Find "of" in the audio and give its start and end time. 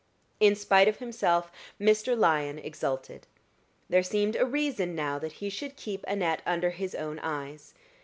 0.87-0.97